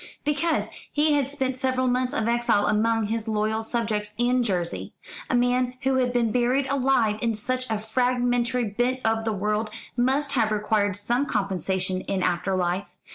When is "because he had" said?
0.25-1.29